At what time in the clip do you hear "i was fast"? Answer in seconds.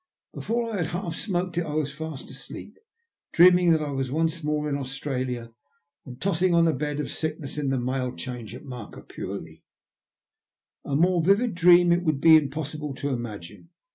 1.63-2.31